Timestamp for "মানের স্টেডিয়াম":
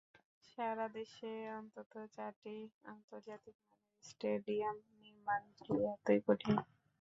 3.63-4.77